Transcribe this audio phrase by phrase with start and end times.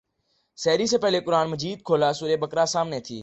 [0.57, 3.19] سحری سے پہلے قرآن مجید کھولا سورہ بقرہ سامنے تھی۔